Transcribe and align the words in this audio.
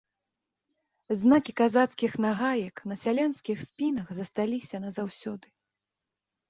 Знакі 1.23 1.51
казацкіх 1.61 2.11
нагаек 2.25 2.75
на 2.93 2.99
сялянскіх 3.03 3.57
спінах 3.69 4.07
засталіся 4.23 4.77
назаўсёды. 4.89 5.47